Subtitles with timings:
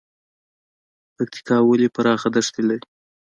[1.15, 2.87] پکتیکا ولې پراخه دښتې لري؟